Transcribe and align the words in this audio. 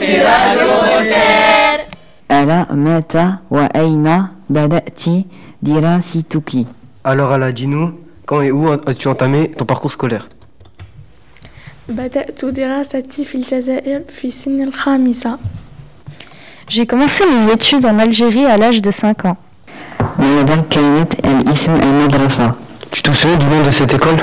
في 0.00 0.22
راديو 0.22 0.68
فولتير 0.80 1.78
ألا 2.30 2.66
متى 2.70 3.32
وأين 3.50 4.26
بدأت 4.50 5.02
دراستك 5.62 6.66
Alors 7.04 7.30
Allah, 7.30 7.52
dis-nous, 7.52 7.92
quand 8.26 8.40
et 8.42 8.50
où 8.50 8.68
as-tu 8.72 9.06
entamé 9.08 9.50
ton 9.52 9.64
parcours 9.64 9.92
scolaire 9.92 10.26
بدأت 11.88 12.44
دراستي 12.44 13.24
في 13.24 13.34
الجزائر 13.34 14.00
في 14.08 14.30
سن 14.30 14.62
الخامسة 14.62 15.38
J'ai 16.68 16.84
commencé 16.86 17.22
mes 17.26 17.52
études 17.52 17.86
en 17.86 17.96
Algérie 18.00 18.44
à 18.46 18.56
l'âge 18.56 18.82
de 18.82 18.90
5 18.90 19.24
ans. 19.24 19.36
ماذا 20.18 20.64
كانت 20.70 21.14
الاسم 21.24 21.74
المدرسة 21.74 22.52
Tu 22.92 23.02
te 23.02 23.10
souviens 23.12 23.36
du 23.36 23.46
nom 23.46 23.62
de 23.62 23.70
cette 23.70 23.94
école 23.94 24.18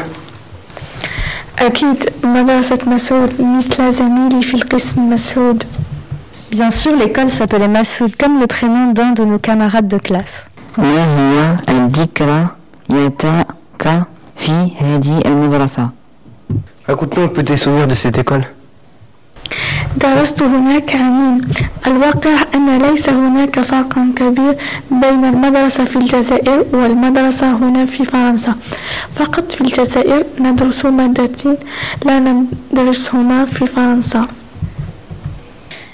أكيد 1.68 2.10
مدرسة 2.24 2.80
مسعود 2.88 3.42
مثل 3.42 3.94
زميلي 3.94 4.42
في 4.42 4.54
القسم 4.54 5.10
مسعود 5.14 5.64
Bien 6.52 6.70
sûr, 6.70 6.96
l'école 6.96 7.32
s'appelait 7.32 7.68
Massoud, 7.68 8.16
comme 8.16 8.40
le 8.40 8.46
prénom 8.46 8.92
d'un 8.94 9.14
de 9.14 9.24
nos 9.26 9.40
camarades 9.40 9.88
de 9.88 9.98
classe. 9.98 10.46
ما 10.78 10.86
هي 10.86 11.56
الذكرياتك 11.70 13.48
في 14.38 14.72
هذه 14.80 15.22
المدرسة 15.26 15.90
Raconte-nous 16.88 17.24
un 17.24 17.28
peu 17.30 17.44
tes 17.44 17.58
souvenirs 17.58 17.88
de 17.88 17.96
cette 17.96 18.18
école. 18.18 18.44
درست 19.98 20.44
هناك 20.44 20.96
عامين 20.96 21.42
الواقع 21.88 22.36
أن 22.56 22.78
ليس 22.78 23.10
هناك 23.10 23.60
فرق 23.60 23.94
كبير 24.16 24.56
بين 24.92 25.26
المدرسة 25.26 25.86
في 25.86 25.96
الجزائر 25.96 26.66
والمدرسة 26.74 27.52
هنا 27.52 27.86
في 27.86 28.04
فرنسا 28.06 28.56
فقط 29.16 29.52
في 29.52 29.62
الجزائر 29.62 30.24
ندرس 30.40 30.86
مادتين 30.86 31.58
لا 32.06 32.20
ندرسهما 32.74 33.46
في 33.46 33.68
فرنسا 33.68 34.28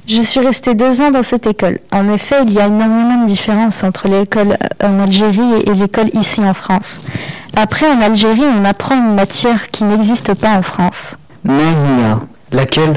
Je 0.08 0.22
suis 0.24 0.40
restée 0.40 0.74
deux 0.74 1.02
ans 1.02 1.12
dans 1.12 1.22
cette 1.22 1.46
école. 1.46 1.78
En 1.92 2.12
effet, 2.12 2.38
il 2.48 2.54
y 2.54 2.60
a 2.60 2.66
énormément 2.66 3.22
de 3.24 3.28
différences 3.28 3.84
entre 3.84 4.08
l'école 4.08 4.58
en 4.84 5.00
Algérie 5.02 5.54
et 5.68 5.74
l'école 5.76 6.10
ici 6.16 6.42
en 6.42 6.56
France. 6.56 7.00
Après, 7.56 7.88
en 7.92 8.02
Algérie, 8.02 8.48
on 8.60 8.66
apprend 8.66 8.96
une 8.96 9.14
matière 9.14 9.70
qui 9.70 9.84
n'existe 9.84 10.34
pas 10.34 10.50
en 10.58 10.64
France. 10.64 11.16
ما 11.46 11.70
هي 11.70 12.18
Laquelle 12.52 12.96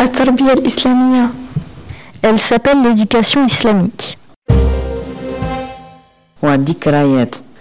التربية 0.00 0.52
الإسلامية 0.52 1.26
Elle 2.22 2.38
s'appelle 2.38 2.82
l'éducation 2.82 3.46
islamique. 3.46 4.18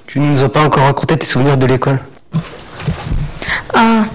Tu 0.07 0.19
ne 0.19 0.27
nous 0.31 0.43
as 0.43 0.49
pas 0.49 0.63
encore 0.63 0.83
raconté 0.83 1.15
tes 1.17 1.25
souvenirs 1.25 1.57
de 1.57 1.65
l'école. 1.65 1.99
آه 3.75 4.05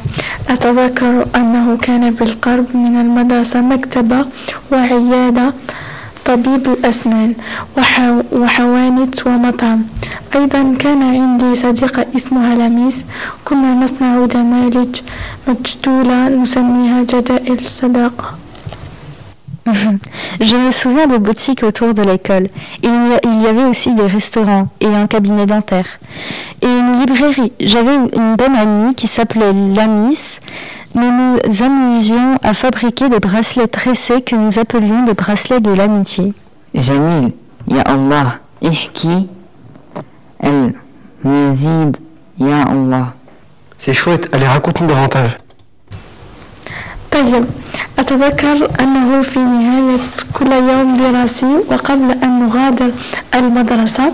أتذكر 0.48 1.26
أنه 1.36 1.76
كان 1.76 2.10
بالقرب 2.10 2.76
من 2.76 3.00
المدرسة 3.00 3.60
مكتبة 3.60 4.26
وعيادة 4.72 5.52
طبيب 6.26 6.68
الأسنان 6.68 7.34
وحو 7.78 8.22
وحوانت 8.32 9.26
ومطعم. 9.26 9.82
أيضا 10.34 10.74
كان 10.78 11.02
عندي 11.02 11.54
صديقة 11.54 12.06
اسمها 12.16 12.54
لميس. 12.54 13.04
كنا 13.44 13.74
نصنع 13.74 14.26
دمالج. 14.26 14.96
مجدولة 15.47 16.29
نسميها 16.29 17.03
جدائل 17.03 17.59
الصداقة 17.59 18.29
Je 20.41 20.55
me 20.55 20.71
souviens 20.71 21.05
des 21.07 21.19
boutiques 21.19 21.61
autour 21.63 21.93
de 21.93 22.01
l'école. 22.01 22.47
Il, 22.81 22.89
y 22.89 23.13
a- 23.15 23.19
il 23.31 23.41
y 23.43 23.47
avait 23.47 23.65
aussi 23.65 23.93
des 23.93 24.07
restaurants 24.07 24.67
et 24.81 24.87
un 24.87 25.05
cabinet 25.05 25.45
dentaire. 25.45 25.85
Et 26.63 26.67
une 26.67 26.91
librairie. 27.01 27.51
J'avais 27.59 27.95
une 28.19 28.35
bonne 28.35 28.55
amie 28.55 28.95
qui 28.95 29.07
s'appelait 29.07 29.53
Lamis. 29.53 30.39
Nous 30.95 31.11
nous 31.19 31.37
amusions 31.63 32.39
à 32.41 32.53
fabriquer 32.55 33.09
des 33.09 33.19
bracelets 33.19 33.67
tressés 33.67 34.21
que 34.27 34.35
nous 34.35 34.57
appelions 34.57 35.03
des 35.09 35.13
bracelets 35.13 35.59
de 35.59 35.71
l'amitié. 35.71 36.33
جميل 36.75 37.31
يا 37.67 37.93
الله 37.95 38.27
احكي 38.67 39.27
المزيد 40.43 41.97
يا 42.39 42.71
الله 42.73 43.07
C'est 43.84 43.92
chouette, 43.92 44.30
allez, 44.32 44.46
raconte-nous 44.46 44.86
davantage. 44.86 45.36
طيب 47.10 47.44
أتذكر 47.98 48.70
أنه 48.80 49.22
في 49.22 49.38
نهاية 49.38 49.98
كل 50.32 50.52
يوم 50.52 50.96
دراسي 50.96 51.54
وقبل 51.70 52.10
أن 52.22 52.40
نغادر 52.46 52.90
المدرسة 53.34 54.12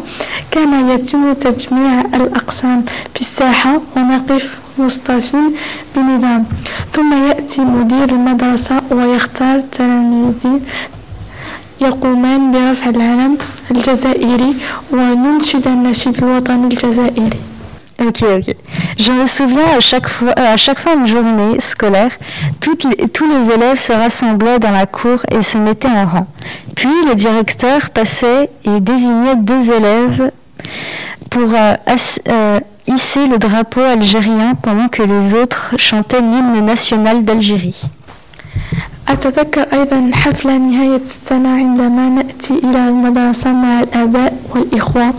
كان 0.50 0.88
يتم 0.91 1.32
تجميع 1.32 2.00
الأقسام 2.00 2.84
في 3.14 3.20
الساحة 3.20 3.81
ونقف 3.97 4.58
مصطفين 4.78 5.54
بنظام 5.97 6.44
ثم 6.92 7.26
يأتي 7.28 7.60
مدير 7.60 8.08
المدرسة 8.08 8.81
ويختار 8.91 9.60
تلاميذ 9.72 10.34
يقومان 11.81 12.50
برفع 12.52 12.88
العلم 12.91 13.38
الجزائري 13.70 14.54
وننشد 14.92 15.66
النشيد 15.66 16.25
الوطني 16.25 16.66
الجزائري 16.66 17.41
Ok, 18.08 18.24
ok. 18.38 18.56
Je 19.00 19.12
me 19.12 19.25
souviens 19.25 19.69
à 19.78 19.80
chaque 19.80 20.08
fois, 20.09 20.34
à 20.38 20.58
chaque 20.58 20.80
fin 20.80 20.97
de 20.97 21.08
journée 21.08 21.59
scolaire, 21.59 22.12
toutes 22.59 22.84
les- 22.84 23.08
tous 23.08 23.25
les 23.34 23.53
élèves 23.56 23.80
se 23.80 23.94
rassemblaient 23.94 24.59
dans 24.59 24.72
la 24.72 24.86
cour 24.86 25.19
et 25.31 25.41
se 25.41 25.58
mettaient 25.58 25.88
en 25.88 26.06
rang. 26.06 26.28
Puis 26.75 26.90
le 27.08 27.16
directeur 27.16 27.90
passait 27.91 28.50
et 28.66 28.80
désignait 28.81 29.38
deux 29.38 29.72
élèves 29.72 30.31
pour 31.30 31.50
euh, 31.53 31.75
ass- 31.88 32.19
euh, 32.30 32.59
hisser 32.86 33.28
le 33.28 33.38
drapeau 33.38 33.81
algérien 33.81 34.56
pendant 34.62 34.90
que 34.90 35.02
les 35.03 35.34
autres 35.34 35.74
chantaient 35.78 36.22
l'hymne 36.22 36.66
national 36.66 37.24
d'Algérie. 37.24 37.81
أتذكر 39.08 39.62
أيضا 39.74 40.12
حفل 40.13 40.62
نهاية 40.62 41.02
السنة 41.02 41.50
عندما 41.50 42.09
نأتي 42.09 42.53
إلى 42.53 42.88
المدرسة 42.88 43.53
مع 43.53 43.80
الآباء 43.80 44.34
والإخوة 44.56 45.13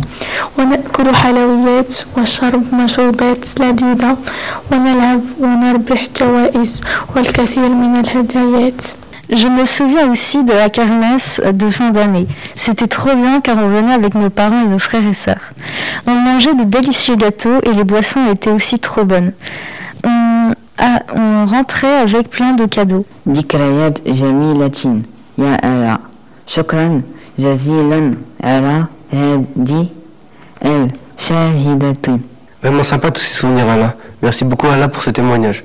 ونأكل 0.58 1.14
حلويات 1.14 1.94
وشرب 2.18 2.62
مشروبات 2.74 3.60
لذيذة 3.60 4.16
ونلعب 4.72 5.20
ونربح 5.40 6.04
جوائز 6.20 6.80
والكثير 7.16 7.68
من 7.68 7.96
الهدايات 7.96 8.82
Je 9.28 9.48
me 9.48 9.64
souviens 9.64 10.08
aussi 10.08 10.44
de 10.44 10.52
la 10.52 10.68
kermesse 10.68 11.40
de 11.62 11.68
fin 11.68 11.90
d'année. 11.90 12.28
C'était 12.54 12.86
trop 12.86 13.12
bien 13.22 13.40
car 13.40 13.56
on 13.58 13.68
venait 13.76 13.94
avec 13.94 14.14
nos 14.14 14.30
parents 14.30 14.62
et 14.64 14.68
nos 14.68 14.78
frères 14.78 15.04
et 15.04 15.14
sœurs. 15.14 15.46
On 16.06 16.12
mangeait 16.14 16.54
de 16.54 16.62
délicieux 16.62 17.16
gâteaux 17.16 17.58
et 17.64 17.72
les 17.72 17.82
boissons 17.82 18.24
étaient 18.32 18.52
aussi 18.52 18.78
trop 18.78 19.04
bonnes. 19.04 19.32
On, 20.04 20.52
a- 20.78 21.02
on 21.16 21.46
rentrait 21.46 21.96
avec 22.06 22.30
plein 22.30 22.52
de 22.52 22.66
cadeaux. 22.66 23.04
ذكريات 23.28 24.08
جميلة 24.08 25.00
يا 25.38 25.54
آلاء 25.64 26.00
شكرا 26.46 27.02
جزيلا 27.38 28.14
Vraiment 32.61 32.83
sympa 32.83 33.11
tous 33.11 33.21
ces 33.21 33.39
souvenirs, 33.39 33.69
Anna. 33.69 33.95
Merci 34.21 34.45
beaucoup, 34.45 34.67
Anna, 34.67 34.87
pour 34.87 35.01
ce 35.01 35.09
témoignage. 35.09 35.63